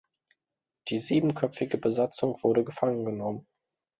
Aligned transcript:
Die 0.89 0.97
siebenköpfige 0.97 1.77
Besatzung 1.77 2.41
wurde 2.41 2.63
gefangen 2.63 3.05
genommen. 3.05 3.45